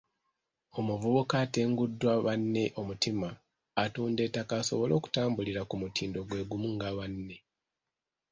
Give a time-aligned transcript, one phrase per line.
[0.77, 3.29] Omuvubuka atenguddwa banne omutima,
[3.83, 7.37] atunda ettaka asobole okutambulira ku mutindo gwe gumu nga banne.